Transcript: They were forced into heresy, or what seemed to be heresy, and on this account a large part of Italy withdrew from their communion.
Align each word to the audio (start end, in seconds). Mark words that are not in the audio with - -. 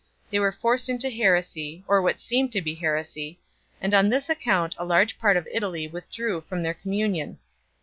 They 0.31 0.39
were 0.39 0.51
forced 0.51 0.89
into 0.89 1.11
heresy, 1.11 1.83
or 1.87 2.01
what 2.01 2.19
seemed 2.19 2.51
to 2.53 2.61
be 2.63 2.73
heresy, 2.73 3.37
and 3.79 3.93
on 3.93 4.09
this 4.09 4.31
account 4.31 4.73
a 4.79 4.83
large 4.83 5.19
part 5.19 5.37
of 5.37 5.47
Italy 5.53 5.87
withdrew 5.87 6.41
from 6.41 6.63
their 6.63 6.73
communion. 6.73 7.37